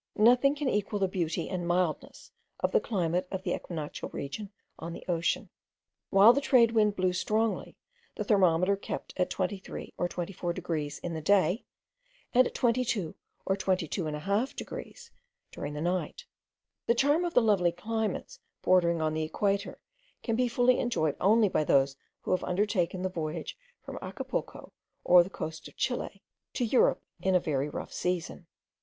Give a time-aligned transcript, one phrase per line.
[0.17, 4.93] Nothing can equal the beauty and mildness of the climate of the equinoctial region on
[4.93, 5.49] the ocean.
[6.09, 7.77] While the trade wind blew strongly,
[8.15, 11.65] the thermometer kept at 23 or 24 degrees in the day,
[12.33, 13.13] and at 22
[13.45, 15.11] or 22.5 degrees
[15.51, 16.25] during the night.
[16.87, 19.77] The charm of the lovely climates bordering on the equator,
[20.23, 24.73] can be fully enjoyed only by those who have undertaken the voyage from Acapulco
[25.03, 26.23] or the coasts of Chile
[26.55, 28.47] to Europe in a very rough season.